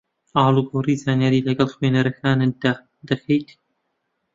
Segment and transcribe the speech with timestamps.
[0.37, 2.73] ئاڵوگۆڕی زانیاری لەگەڵ خوێنەرەکانتدا
[3.09, 3.49] دەکەیت